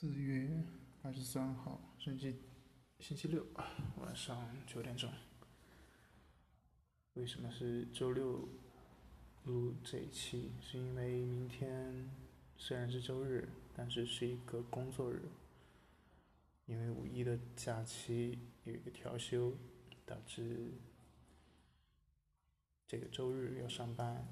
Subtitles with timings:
[0.00, 0.48] 四月
[1.02, 2.36] 二十三号，星期
[3.00, 3.44] 星期六
[3.96, 5.10] 晚上九点钟。
[7.14, 8.48] 为什么是周六
[9.42, 10.52] 录这一期？
[10.60, 12.08] 是因为明天
[12.56, 15.20] 虽然是周日，但是是一个工作日。
[16.66, 19.52] 因为五一的假期有一个调休，
[20.06, 20.74] 导致
[22.86, 24.28] 这个周日要上班，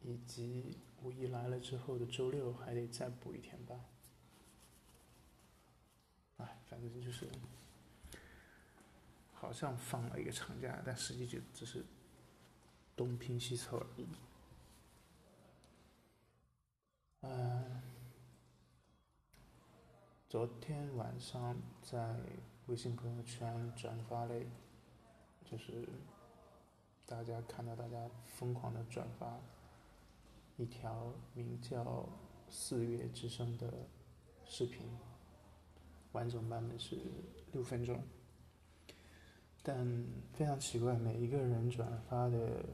[0.00, 3.84] 以及五一来了之后的周六还得再补一天班。
[6.68, 7.28] 反正就是
[9.32, 11.84] 好像放了一个长假，但实际就只是
[12.96, 14.06] 东拼西凑而已。
[17.22, 17.82] 嗯，
[20.28, 22.16] 昨天晚上在
[22.66, 24.34] 微信朋友圈转发了，
[25.44, 25.88] 就是
[27.06, 29.40] 大家看到大家疯狂的转发
[30.56, 31.82] 一条名叫
[32.48, 33.72] 《四月之声》的
[34.44, 34.86] 视频。
[36.12, 36.96] 完整版本是
[37.52, 38.02] 六分钟，
[39.62, 42.64] 但非常奇怪，每一个人转发的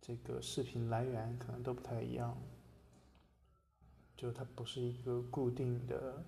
[0.00, 2.36] 这个视频来源可能都不太一样，
[4.16, 6.24] 就它不是一个固定的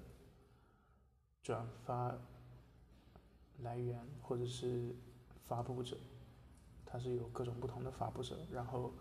[1.43, 2.17] 转发
[3.61, 4.95] 来源或者是
[5.43, 5.97] 发布者，
[6.85, 8.93] 它是有各种不同的发布者，然后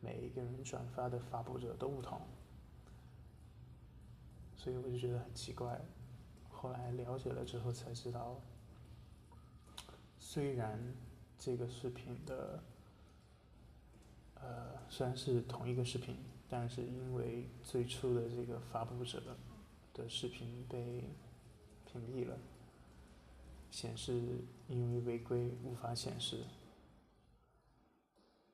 [0.00, 2.20] 每一个人转发的发布者都不同。
[4.62, 5.80] 所以我就觉得很奇怪，
[6.50, 8.38] 后来了解了之后才知道，
[10.18, 10.78] 虽然
[11.38, 12.62] 这个视频的，
[14.34, 16.14] 呃，虽然是同一个视频，
[16.46, 19.22] 但是因为最初的这个发布者
[19.94, 21.04] 的视频被
[21.86, 22.36] 屏蔽了，
[23.70, 26.44] 显示因为违规无法显示，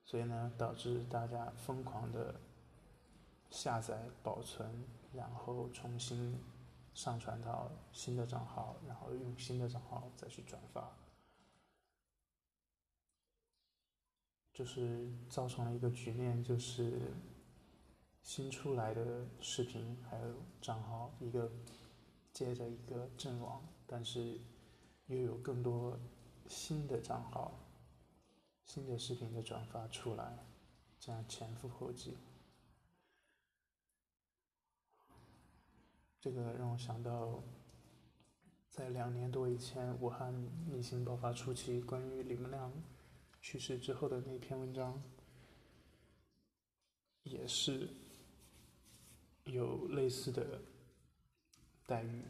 [0.05, 2.37] 所以呢，导致大家疯狂的
[3.51, 4.85] 下载保存。
[5.17, 6.39] 然后重新
[6.95, 10.93] 上传到新的账号，然后用新的账号再去转发，
[14.53, 17.13] 就是造成了一个局面，就是
[18.23, 21.51] 新出来的视频还有账号一个
[22.33, 24.39] 接着一个阵亡，但是
[25.07, 25.99] 又有更多
[26.47, 27.53] 新的账号、
[28.65, 30.39] 新的视频的转发出来，
[30.99, 32.17] 这样前赴后继。
[36.27, 37.41] 这个让我想到，
[38.69, 40.35] 在两年多以前，武汉
[40.75, 42.73] 疫情爆发初期，关于李文亮
[43.41, 45.01] 去世之后的那篇文章，
[47.23, 47.89] 也是
[49.45, 50.61] 有类似的
[51.87, 52.25] 待遇，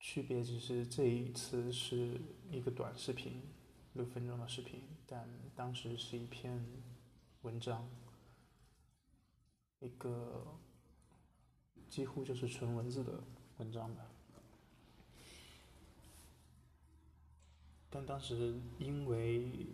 [0.00, 2.20] 区别只是这一次是
[2.50, 3.40] 一个短视频，
[3.92, 5.24] 六分钟的视频，但
[5.54, 6.66] 当时是一篇
[7.42, 7.88] 文章，
[9.78, 10.44] 一个。
[11.88, 13.22] 几乎就是纯文字的
[13.58, 14.02] 文章吧，
[17.90, 19.66] 但当时因为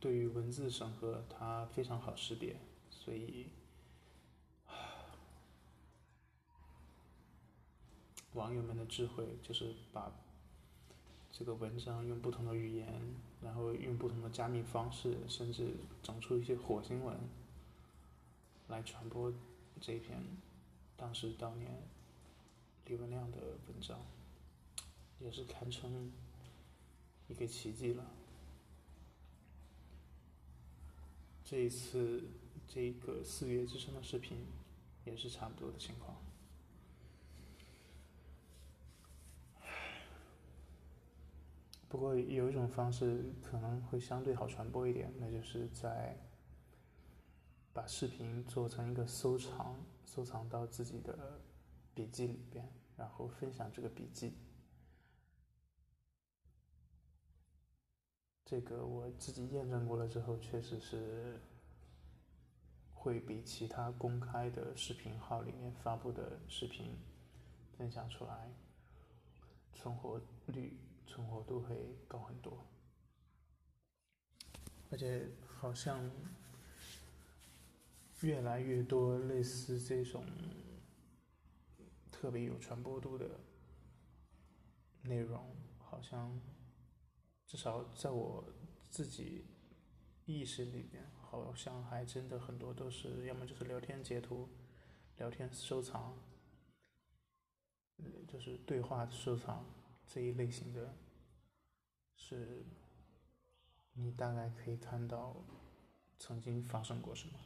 [0.00, 2.56] 对于文字审核它非常好识别，
[2.88, 3.48] 所以
[8.32, 10.10] 网友们的智慧就是把
[11.30, 17.14] 这个文章用不同的语言，然后用不同的加密方式，甚至整出一些火星文
[18.68, 19.30] 来传播
[19.78, 20.22] 这篇。
[20.96, 21.70] 当时当年
[22.86, 23.98] 李文亮的文章，
[25.20, 26.10] 也是堪称
[27.28, 28.04] 一个奇迹了。
[31.44, 32.24] 这一次
[32.66, 34.38] 这个四月之声的视频，
[35.04, 36.16] 也是差不多的情况。
[41.88, 46.16] 不过有一种方式可能会相对好传播一点，那就是在
[47.76, 49.76] 把视频做成一个收藏。
[50.06, 51.42] 收藏到自己的
[51.92, 52.66] 笔记里边，
[52.96, 54.32] 然后分享这个笔记。
[58.46, 61.38] 这个我自己验证过了之后，确实是
[62.94, 66.96] 会比其他公开的视频号里面发布的视频
[67.76, 68.50] 分享出来，
[69.74, 72.64] 存活率、存活度会高很多，
[74.90, 76.10] 而且好像。
[78.22, 80.24] 越来越多类似这种
[82.10, 83.40] 特别有传播度的
[85.02, 86.40] 内容，好像
[87.46, 88.44] 至少在我
[88.88, 89.44] 自己
[90.24, 94.48] 意识里面，好像还真的很多都是要么就是聊天截图、
[95.18, 96.18] 聊天收藏，
[98.26, 99.64] 就是对话收藏
[100.06, 100.96] 这一类型的，
[102.16, 102.64] 是
[103.92, 105.44] 你大概可以看到
[106.18, 107.38] 曾经发生过什么。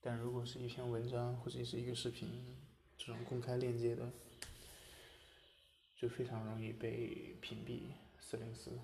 [0.00, 2.56] 但如果是一篇文章或者是一个视频，
[2.96, 4.10] 这种公开链接的，
[5.96, 7.92] 就非常容易被屏蔽。
[8.20, 8.78] 四零四。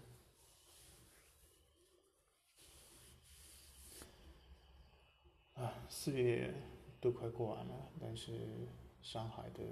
[5.55, 6.53] 啊，四月
[7.01, 8.67] 都快过完了，但是
[9.01, 9.63] 上海的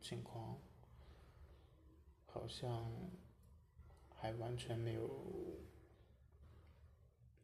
[0.00, 0.58] 情况
[2.24, 2.90] 好像
[4.14, 5.60] 还完全没有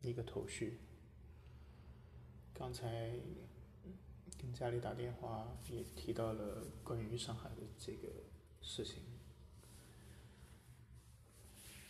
[0.00, 0.80] 一个头绪。
[2.62, 3.10] 刚才
[4.38, 8.08] 跟家里打电话也提到了关于上海的这个
[8.60, 9.02] 事情。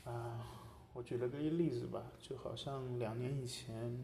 [0.05, 4.03] 啊，我举了个例子吧，就好像两年以前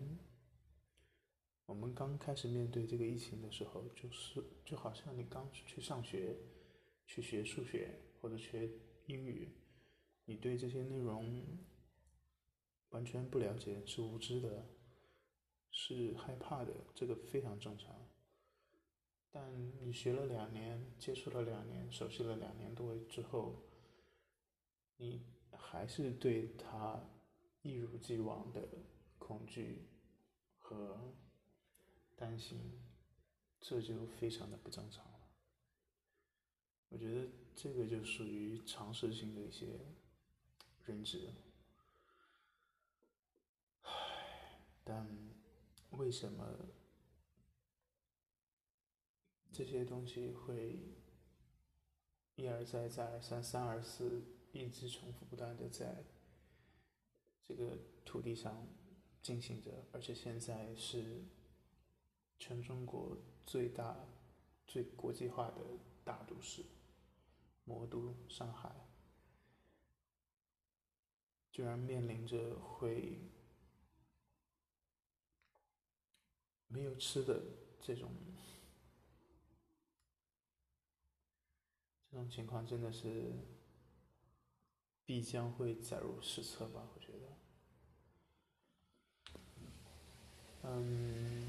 [1.65, 6.37] 我们刚开始面对这个疫情的时候，就是就好像你刚去上学，
[7.07, 8.69] 去学数学或者学
[9.07, 9.49] 英语，
[10.27, 11.43] 你对这些内容
[12.91, 14.67] 完全不了解，是无知的。
[15.71, 17.95] 是害怕的，这个非常正常。
[19.31, 23.63] 但你学了两年，接触了两年，熟悉了两年多之后，
[24.97, 25.23] 你
[25.53, 26.99] 还是对他
[27.63, 28.67] 一如既往的
[29.19, 29.87] 恐惧
[30.59, 31.15] 和
[32.17, 32.59] 担心，
[33.61, 35.21] 这就非常的不正常了。
[36.89, 39.79] 我觉得这个就属于常识性的一些
[40.87, 41.29] 认知。
[43.83, 43.93] 唉，
[44.83, 45.38] 但。
[45.91, 46.69] 为什么
[49.53, 50.79] 这些东西会
[52.37, 56.05] 一而再、再而三、三而四，一直重复不断的在
[57.45, 58.69] 这个土地上
[59.23, 59.85] 进行着？
[59.93, 61.25] 而且现在是
[62.39, 63.97] 全中国最大、
[64.67, 65.63] 最国际化的
[66.05, 66.65] 大都市——
[67.65, 68.89] 魔都上海，
[71.51, 73.19] 居然面临着会。
[76.79, 77.41] 没有吃的
[77.81, 78.09] 这种
[82.09, 83.33] 这种情况，真的是
[85.05, 86.89] 必将会载入史册吧？
[86.95, 87.19] 我觉得。
[90.63, 91.47] 嗯，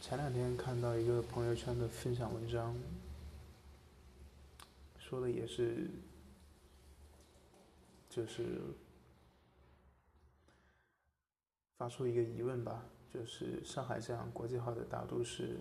[0.00, 2.74] 前两天看到一个朋友圈的分享文章，
[4.98, 5.90] 说的也是，
[8.08, 8.62] 就是
[11.76, 12.88] 发出一个疑问吧。
[13.12, 15.60] 就是上海这样国际化的大都市，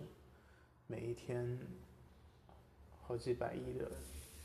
[0.88, 1.60] 每一天
[3.02, 3.92] 好几百亿的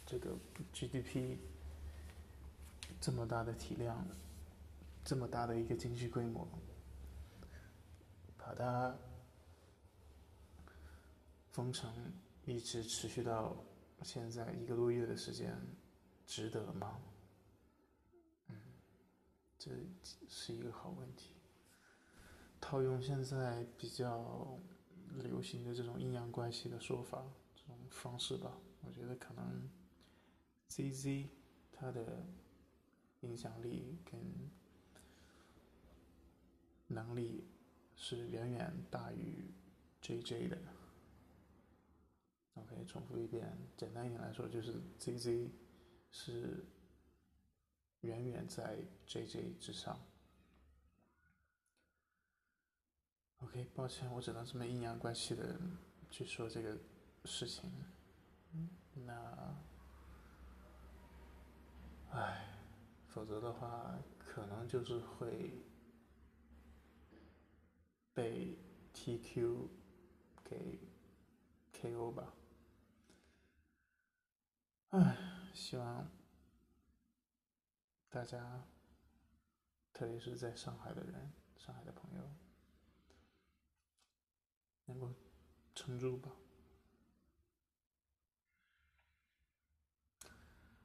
[0.04, 0.36] 这个
[0.72, 1.36] GDP，
[3.00, 4.04] 这么大的体量，
[5.04, 6.48] 这么大的一个经济规模，
[8.36, 8.96] 把它
[11.52, 12.12] 封城
[12.44, 13.56] 一直持续到
[14.02, 15.56] 现在一个多月的时间，
[16.26, 17.00] 值得吗？
[18.48, 18.56] 嗯，
[19.56, 19.70] 这
[20.28, 21.35] 是一个好问题。
[22.60, 24.58] 套用现在比较
[25.22, 27.24] 流行的这种阴阳怪气的说法，
[27.54, 29.70] 这种方式吧，我觉得可能
[30.68, 31.28] ZZ
[31.72, 32.26] 它的
[33.20, 34.50] 影响力跟
[36.88, 37.46] 能力
[37.94, 39.50] 是远远大于
[40.02, 40.58] JJ 的。
[42.54, 45.50] OK，重复一遍，简单一点来说，就是 ZZ
[46.10, 46.64] 是
[48.00, 50.00] 远远在 JJ 之上。
[53.56, 55.58] OK，抱歉，我只能这么阴阳怪气的
[56.10, 56.78] 去说这个
[57.24, 57.72] 事情。
[58.92, 59.56] 那，
[62.10, 62.58] 唉，
[63.08, 65.54] 否则的话，可能就是会
[68.12, 68.58] 被
[68.92, 69.68] TQ
[70.44, 70.78] 给
[71.72, 72.34] KO 吧。
[74.90, 75.16] 唉，
[75.54, 76.10] 希望
[78.10, 78.66] 大家，
[79.94, 82.45] 特别是在上海的人，上海的朋友。
[84.86, 85.12] 能够
[85.74, 86.32] 撑住吧。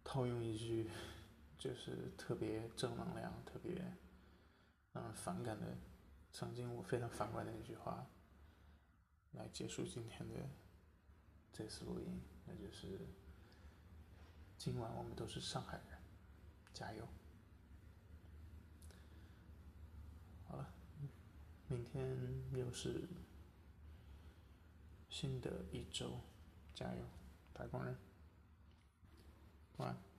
[0.03, 0.89] 套用一句，
[1.57, 3.73] 就是特别正能量、特别
[4.91, 5.77] 让人反感的，
[6.33, 8.05] 曾经我非常反感的一句话，
[9.31, 10.49] 来结束今天的
[11.53, 13.07] 这次录音，那就是
[14.57, 15.97] 今晚我们都是上海人，
[16.73, 17.07] 加油！
[20.49, 20.73] 好了，
[21.69, 22.17] 明天
[22.53, 23.07] 又是。
[25.11, 26.21] 新的一周，
[26.73, 27.03] 加油，
[27.53, 27.95] 打工人，
[29.75, 30.10] 晚安。